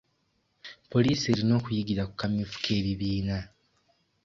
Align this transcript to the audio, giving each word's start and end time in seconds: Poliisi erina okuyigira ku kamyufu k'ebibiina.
Poliisi 0.91 1.25
erina 1.31 1.53
okuyigira 1.59 2.03
ku 2.09 2.13
kamyufu 2.19 2.55
k'ebibiina. 2.63 3.37